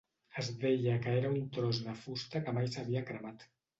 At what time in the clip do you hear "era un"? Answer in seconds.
1.19-1.45